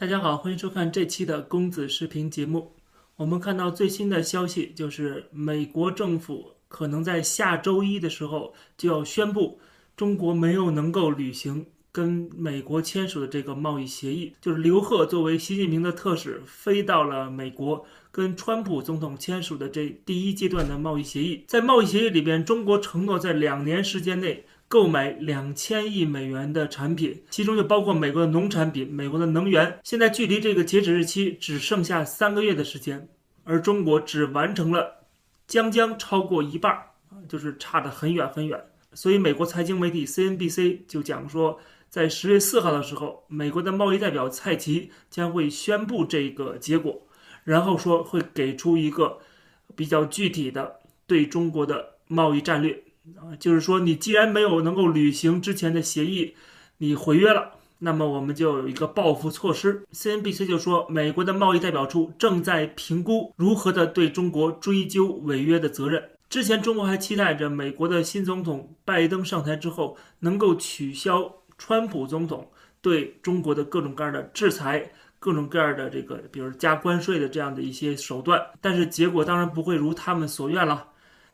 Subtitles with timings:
[0.00, 2.76] 大家好，欢迎收看这期的公子视频节目。
[3.16, 9.58] 我们看到最新的消息，就是美国政府可能在下周一的时候就要宣布，
[9.96, 14.34] 中国没有能够履行跟美国签署的这个贸易协议。
[14.40, 21.42] 就是刘鹤作为习近平的特使，飞到了美国，跟川普总统签署的这第一阶段的贸易协议。
[21.48, 24.46] 在贸易协议里边，中国承诺在两年时间内。
[24.68, 29.80] 购买两千亿美元的产品，其中就包括美国的农产品、美国的能源。
[29.82, 33.08] 现在距离这个截止日期只剩下三个月的时间，
[33.44, 35.06] 而中国只完成了
[35.46, 36.78] 将将超过一半，
[37.26, 38.62] 就是差得很远很远。
[38.92, 41.58] 所以，美国财经媒体 CNBC 就讲说，
[41.88, 47.06] 在十月四号的时候，美国的贸易代表蔡奇将会宣布这个结果，
[47.44, 49.18] 然后说会给出一个
[49.74, 52.82] 比较具体的对中国的贸易战略。
[53.16, 56.34] 啊，就是说，你既然没有能够履行之前的协议，
[56.78, 59.84] 你毁约了，那么我们就有一个报复措施。
[59.92, 66.02] CNBC 就说，美国的贸易代表处正在评估如何的对中国追究违约的责任。
[66.28, 72.50] 之前，中国还期待着美国的新总统拜登上台之后，能够取消川普总统
[72.80, 78.40] 对中国的各种各样的制裁、各种各样的这个，比如加关税的这样的一些手段。
[78.60, 80.86] 但是结果当然不会如他们所愿了。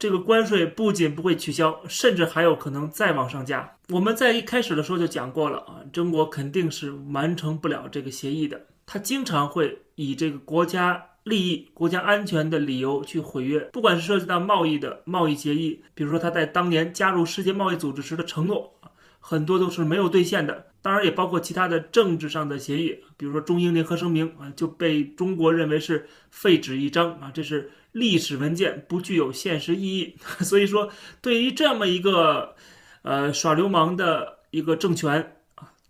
[0.05, 3.78] 这个关税不仅不会取消，甚至还有可能再往上加。
[3.88, 8.66] 我们在一开始的时候就讲过了啊，中国肯定是完成不了这个协议的。
[8.84, 18.75] 他经常会以这个国家利益、国家安全的理由去毁约，不管是涉及到贸易的贸易协议，比如说他在当年加入世界贸易组织时的承诺
[19.19, 20.66] 很多都是没有兑现的。
[20.82, 27.70] 当然也包括其他的政治上的协议，比如说中英联合声明啊，就被中国认为是废纸一张啊，这是。
[27.95, 30.91] 历史文件不具有现实意义， 所以说
[31.23, 32.56] 对于这么一个
[33.03, 35.37] 呃耍流氓的一个政权，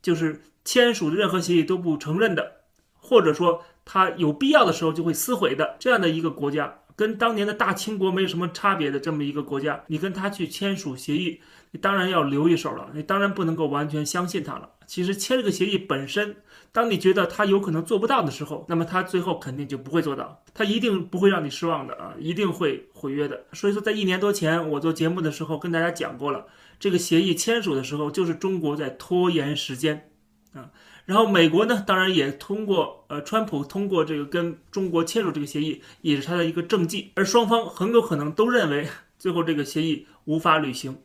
[0.02, 2.60] 就是签署的任何协议都不承认的，
[2.92, 11.40] 或者说他有必要的时候就会撕毁的这样的一个国家，跟当年的大清国没有什么差别的这么一个国家，你跟他去签署协议，
[11.72, 14.70] 你当然要留一手了，你当然不能够完全相信他了。
[14.86, 16.36] 其实签这个协议本身。
[16.72, 23.44] 当你觉得他有可能做不到的时候，那么他最后肯定就不会做到，他一定不会让你失望的啊，一定会毁约的。
[23.52, 26.46] 所以说，在一年多前我做节目的时候跟大家讲过了，
[26.80, 30.10] 这个协议签署的时候就是中国在拖延时间
[30.52, 30.72] 啊。
[31.04, 38.88] 然后美国呢，当然也通过呃，川普通过这个跟中国签署这个协议，也是他的一个政绩，而双方很有可能都认为
[39.18, 40.98] 最后这个协议无法履行。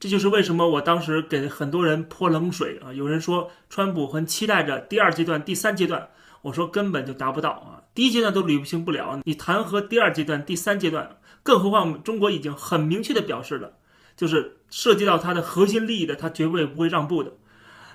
[0.00, 2.92] 这就是为什么我当时给很多人泼冷水啊！
[2.92, 6.08] 有人说川普很期待着第二阶段、第三阶段，
[6.40, 7.82] 我说根本就达不到啊！
[7.94, 11.18] 第一阶段都履行不了，你谈何第二阶段、第三阶段？
[11.42, 13.74] 更何况中国已经很明确的表示了，
[14.16, 17.32] 就是涉及到他的核心利益的，他绝对不会让步的。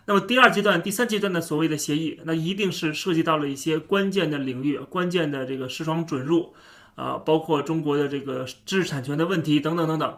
[0.05, 6.53] 那么第二阶段、第三阶段的所谓的协议，那一定是涉及到了一些关键的领域、关键的这个市场准入
[6.95, 10.17] 啊，包括中国的这个知识产权的问题等等等等。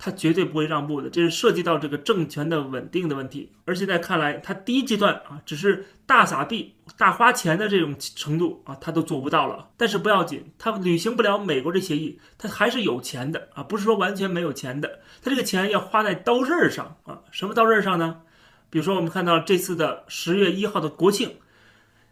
[0.00, 3.50] 他绝对不会让步的，这是涉及到这个政权的稳定的问题。
[3.64, 9.70] 而现在看来，他第一阶段啊，只是大撒币、大花钱的这种程度啊，他都做不到了。
[9.76, 15.00] 但是不要紧，他履行不了美国这协议，他还是有钱的啊，不是说完全没有钱的。
[15.20, 18.20] 他这个钱要花在刀刃上啊，什么刀刃上呢？
[18.70, 21.36] 比如说我们看到这次的十月一号的国庆，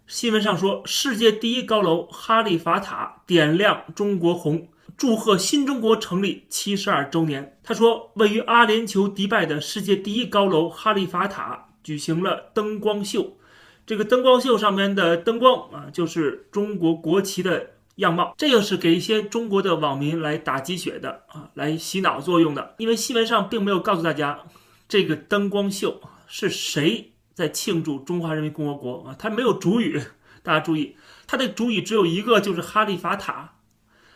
[0.07, 4.69] 新闻上说，世界第一高楼哈利法塔点亮中国红。
[4.97, 7.59] 祝贺新中国成立七十二周年。
[7.63, 13.37] 他说，位于阿联酋迪拜的世界第一高楼哈利法塔举行了灯光秀。
[13.85, 18.35] 这个灯光秀上面的灯光啊，就是中国国旗的样貌。
[18.39, 22.75] 这个是给一些中国的网民来打鸡血的啊，来洗脑作用的。
[22.79, 24.41] 因为新闻上并没有告诉大家，
[24.89, 29.17] 这个灯光秀是谁在庆祝中华人民共和国啊？
[29.19, 30.01] 他没有主语。
[30.43, 33.55] 大家注意，他的主语只有一个，就是哈利法塔。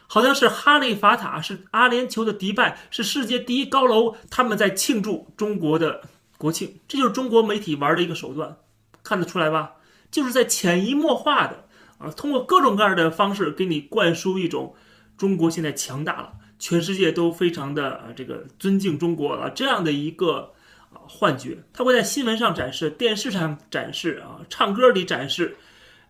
[0.07, 4.17] 好像是哈利法塔，是阿联酋的迪拜，是世界第一高楼。
[4.29, 6.03] 他们在庆祝中国的
[6.37, 8.57] 国庆，这就是中国媒体玩的一个手段，
[9.03, 9.75] 看得出来吧？
[10.11, 11.65] 就是在潜移默化的
[11.99, 14.75] 啊，通过各种各样的方式给你灌输一种
[15.17, 20.53] 中国现在强大了，全世界都非常的啊这个尊敬中国了这样的一个
[20.91, 21.59] 啊幻觉。
[21.73, 25.57] 他会在新闻上展示，电视上展示啊，唱歌里展示。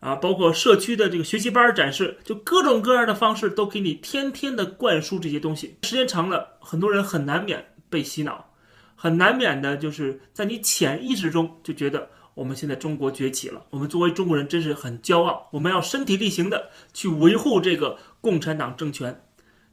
[0.01, 5.77] 啊，包括社区的这个学习班展示，就各种各样的方式都给你天天的灌输这些东西。
[5.83, 8.51] 时间长了，很多人很难免被洗脑，
[8.97, 19.23] 很难免的就是在你潜意识中就觉得我们现在中国崛起了，我们作为中国人真是很骄傲，我们要身体力行的去维护这个共产党政权，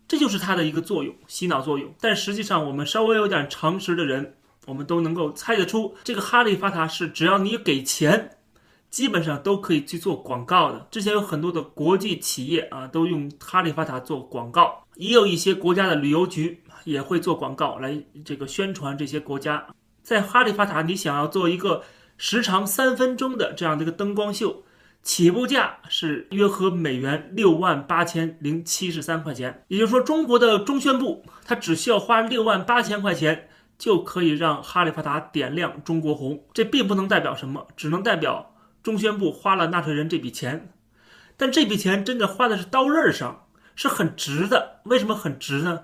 [0.09, 1.95] 这就是它的一个作用，洗脑作用。
[2.01, 4.35] 但实际上，我们稍微有点常识的人，
[4.67, 8.31] 我们都能够猜得出，这个哈利法塔是只要你给钱。
[8.89, 10.87] 基本上都可以去做广告的。
[10.89, 19.67] 之前有很多的国际企业啊，都用哈利法塔做广告，也有一些国家的旅游局也会做广告来这个宣传这些国家。
[20.01, 21.83] 在哈利法塔，你想要做一个
[22.17, 24.63] 时长三分钟的这样的一个灯光秀，
[25.03, 29.65] 起步价是约合美元六万八千零七十三块钱。
[29.67, 33.49] 也就是说，中国的中宣部它只需要花六万八千块钱。
[33.77, 40.73] 就可以让哈利法塔点亮中国红，这并不能代表什么，只能代表中宣部花了纳税人这笔钱。
[41.35, 44.81] 但这笔钱真的花的是刀刃上，是很值的。
[44.85, 45.83] 为什么很值呢？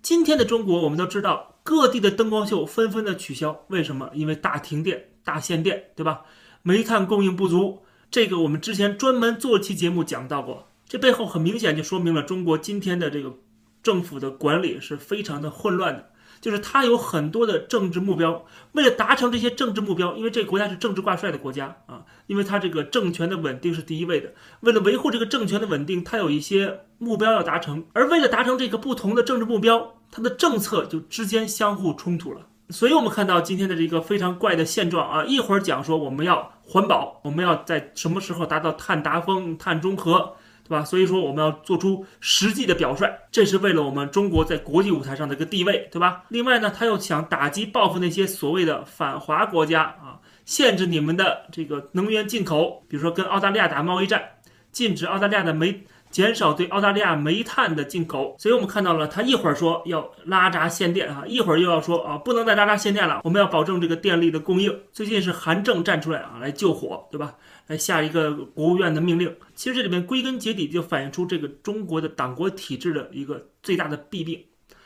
[0.00, 4.10] 今天的中国，我们都知道，各地的灯光秀纷纷的取消，为什么？
[4.14, 6.22] 因为大停电、大限电，对吧？
[6.62, 10.68] 煤炭供应不足，这个我们之前专门做期节目讲到过。
[10.88, 13.34] 这背后很明显就说明了中国今天的这个
[13.82, 16.10] 政府的管理是非常的混乱的。
[16.44, 24.30] 就是他有很多的政治目标，为了达成这些政治目标，因为这个国家是政治挂帅的国家啊，因为他这个政权的稳定是第一位的。
[24.60, 32.42] 为了维护这个政权的稳定，他有一些目标要达成，而为了达成这个不同的政治目标，他的政策就之间相互冲突了。
[32.68, 40.34] 所以我们看到今天的这个非常怪的现状啊，一会儿讲说我们要环保，我们要在什么时候达到碳达峰、碳中和。
[40.64, 40.84] 对吧？
[40.84, 46.24] 所以说我们要做出实际的表率，这是为了我们中国在国际舞台上的一个地位，对吧？
[46.28, 54.30] 另外呢，他又想打击报复那些所谓的反华国家啊，限制你们的这个能源进口，比如说跟澳大利亚打贸易战，
[54.72, 55.84] 禁止澳大利亚的煤。
[56.14, 64.72] 减少对澳大利亚煤炭的进口，所以我们看到了，他一会儿说要拉闸限电啊，一会儿又要说啊，不能再拉闸限电了，我们要保证这个电力的供应。
[64.92, 67.34] 最近是韩正站出来啊，来救火，对吧？
[67.66, 69.34] 来下一个国务院的命令。
[69.56, 74.40] 其实这里面归根结底就反映出这个中国的党国体制的一个最大的弊病。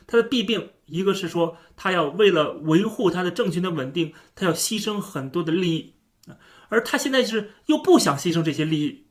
[0.06, 5.92] 它的弊病，一个是说他要为了维护他的政权的稳定，他要牺牲很多的利益
[6.70, 9.04] 而他现在是又不想牺牲这些利益。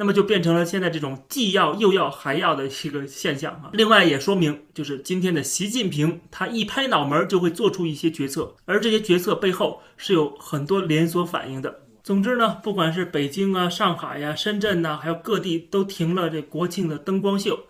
[0.00, 3.70] 那么就变成了现在这种既要又要还要的一个现象啊。
[3.72, 11.80] 另外也说明，就是今天的习近平，他一拍脑门就会做出一些决策，而这些决策背后是有很多连锁反应的。
[12.04, 17.66] 总之呢，不管是北京啊、上海呀、深圳呐，还有各地都停了这国庆的灯光秀。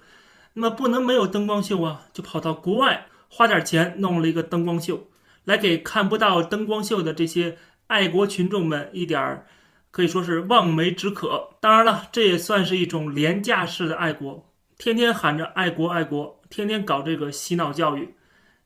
[0.53, 5.09] 那么不能没有灯光秀啊，就跑到国外花点钱弄了一个灯光秀，
[5.45, 9.47] 来给看不到灯光秀的这些爱国群众们一点儿。
[9.91, 11.51] 可以说是望梅止渴。
[11.61, 18.15] 当然了，这也算是一种廉价式的爱国，天天喊着爱国爱国，天天搞这个洗脑教育。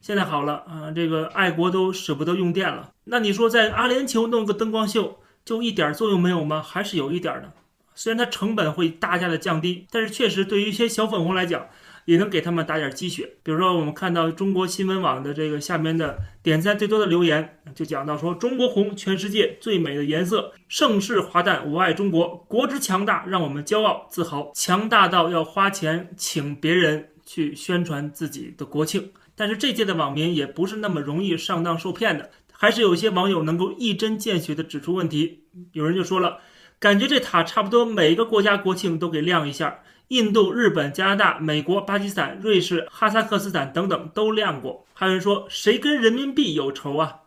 [0.01, 2.91] 现在好了啊，这个爱国都舍不得用电了。
[3.05, 6.61] 那你说在阿联酋弄个灯光秀，就一点作用没有吗？
[6.61, 7.53] 还是有一点的。
[7.95, 11.67] 虽然它成本会大大的降低，但是确实对于一些小粉红来讲。
[12.05, 13.35] 也能给他们打点鸡血。
[13.43, 35.45] 比如说，我们看到中国新闻网的这个下面的点赞最多的留言，就讲到说：“中国红，全世界最美的颜色，盛世华诞，我爱中国，国之强大，让我们骄傲自豪，强大到要花钱请别人去宣传自己的国庆。”但是这届的网民也不是那么容易上当受骗的，还是有些网友能够一针见血地指出问题。
[35.73, 36.39] 有人就说了，
[36.79, 39.81] 感觉这塔差不多每个国家国庆都给亮一下。
[40.13, 44.85] 印度、日本、加拿大、美国、巴基斯坦、瑞士、哈萨克斯坦等等都亮过。
[44.93, 47.21] 还有人说谁跟人民币有仇啊？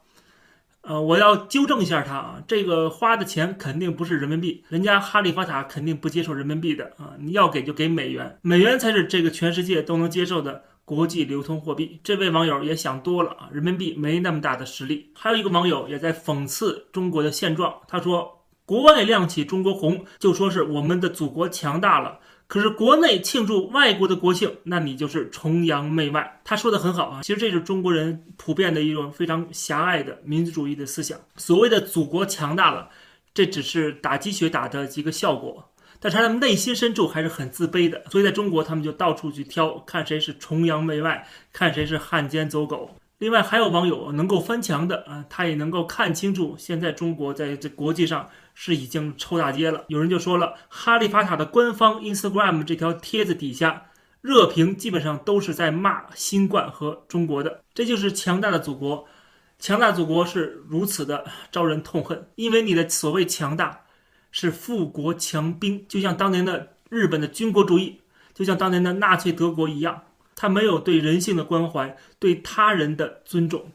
[0.82, 12.00] 呃，我要纠正一下他啊，这个花的钱肯定不是人民币，人家哈利法塔肯定不接受人民币的啊，你要给就给美元，美元才是这个全世界都能接受的国际流通货币。
[12.04, 15.10] 这位网友也想多了啊，人民币没那么大的实力。
[15.16, 22.20] 还有一个网友也在讽刺中国的现状，他说国外亮起中国红，就说是我们的祖国强大了。
[22.48, 26.42] 可是国内庆祝外国的国庆，那你就是崇洋媚外。
[26.44, 31.20] 他说的很好啊，其实这是中国人普遍的一种非常狭隘的民族主义的思想。
[31.38, 32.90] 所谓的祖国强大了，
[33.34, 38.04] 这只是打鸡血打的一个效果，但是他们内心深处还是很自卑的。
[38.12, 42.96] 所以在中国，他们就到处去挑，看谁是崇洋媚外，看谁是汉奸走狗。
[43.18, 48.30] 另外还有网友能够翻墙的啊，他也能够看清楚现在中国在这国际上。
[48.58, 49.84] 是已经臭大街了。
[49.90, 53.88] 有人就说了，哈利法塔的官方 Instagram 这条帖子底下
[54.22, 57.66] 热评基本上都是在骂新冠和中国的。
[57.74, 59.10] 这就是强大的祖国，
[59.60, 62.30] 强大祖国是如此的招人痛恨。
[62.36, 63.82] 因为你的所谓强大
[64.32, 68.00] 是富国强兵，就像当年的日本的军国主义，
[68.34, 70.04] 就像当年的纳粹德国一样，
[70.36, 73.72] 他没有对人性的关怀，对他人的尊重。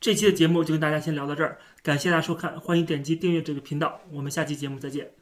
[0.00, 1.58] 这期的节目就跟大家先聊到这儿。
[1.82, 5.19] 感谢大家收看，欢迎点击订阅这个频道，我们下期节目再见。